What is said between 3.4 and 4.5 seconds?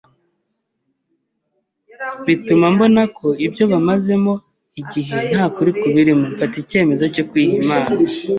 ibyo mazemo